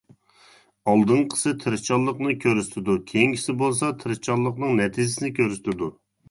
[0.93, 5.93] ئالدىنقىسى تىرىشچانلىقنى كۆرسىتىدۇ، كېيىنكىسى بولسا تىرىشچانلىقنىڭ نەتىجىسىنى كۆرسىتىدۇ.